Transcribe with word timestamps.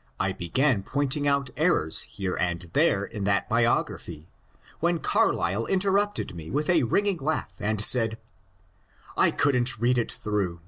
'I 0.20 0.30
began 0.30 0.84
pointing 0.84 1.26
out 1.26 1.50
errors 1.56 2.02
here 2.02 2.36
and 2.36 2.60
there 2.74 3.04
in 3.04 3.24
that 3.24 3.48
biography, 3.48 4.28
when 4.78 5.00
Carlyle 5.00 5.66
interrupted 5.66 6.36
me 6.36 6.48
with 6.48 6.70
a 6.70 6.84
ringing 6.84 7.16
laugh 7.18 7.54
and 7.58 7.84
said, 7.84 8.16
^I 9.18 9.36
could 9.36 9.56
n't 9.56 9.80
read 9.80 9.98
it 9.98 10.12
through.' 10.12 10.60